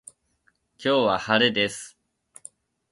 [0.79, 1.95] 今日は晴れです。